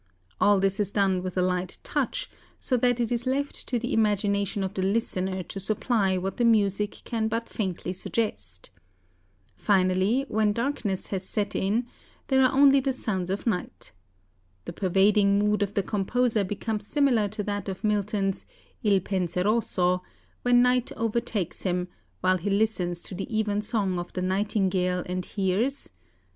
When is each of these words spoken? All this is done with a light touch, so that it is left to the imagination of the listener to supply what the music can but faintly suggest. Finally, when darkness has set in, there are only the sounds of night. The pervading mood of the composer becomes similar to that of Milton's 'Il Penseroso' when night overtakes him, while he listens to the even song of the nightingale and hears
All 0.39 0.59
this 0.59 0.79
is 0.79 0.89
done 0.89 1.21
with 1.21 1.37
a 1.37 1.43
light 1.43 1.77
touch, 1.83 2.27
so 2.59 2.75
that 2.77 2.99
it 2.99 3.11
is 3.11 3.27
left 3.27 3.67
to 3.67 3.77
the 3.77 3.93
imagination 3.93 4.63
of 4.63 4.73
the 4.73 4.81
listener 4.81 5.43
to 5.43 5.59
supply 5.59 6.17
what 6.17 6.37
the 6.37 6.43
music 6.43 7.03
can 7.05 7.27
but 7.27 7.47
faintly 7.47 7.93
suggest. 7.93 8.71
Finally, 9.55 10.25
when 10.27 10.53
darkness 10.53 11.05
has 11.09 11.21
set 11.23 11.55
in, 11.55 11.85
there 12.29 12.41
are 12.41 12.51
only 12.51 12.79
the 12.79 12.93
sounds 12.93 13.29
of 13.29 13.45
night. 13.45 13.91
The 14.65 14.73
pervading 14.73 15.37
mood 15.37 15.61
of 15.61 15.75
the 15.75 15.83
composer 15.83 16.43
becomes 16.43 16.87
similar 16.87 17.27
to 17.27 17.43
that 17.43 17.69
of 17.69 17.83
Milton's 17.83 18.47
'Il 18.81 19.01
Penseroso' 19.01 20.01
when 20.41 20.63
night 20.63 20.91
overtakes 20.93 21.61
him, 21.61 21.89
while 22.21 22.39
he 22.39 22.49
listens 22.49 23.03
to 23.03 23.13
the 23.13 23.29
even 23.31 23.61
song 23.61 23.99
of 23.99 24.11
the 24.13 24.23
nightingale 24.23 25.03
and 25.05 25.23
hears 25.23 25.91